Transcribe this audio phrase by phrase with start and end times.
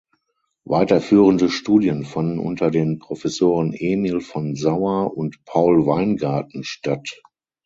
[0.65, 7.21] Weiterführende Studien fanden unter den Professoren Emil von Sauer und Paul Weingarten statt.